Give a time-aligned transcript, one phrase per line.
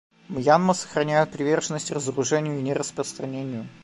[0.29, 3.67] Мьянма сохраняет приверженность разоружению и нераспространению.